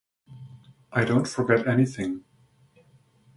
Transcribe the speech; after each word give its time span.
I 0.91 1.05
don't 1.05 1.27
forget 1.27 1.67
anything. 1.67 2.23